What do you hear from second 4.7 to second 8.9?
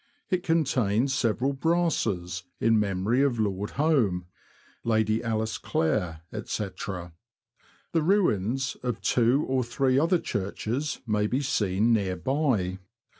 Lady Alice Clere, &c. The ruins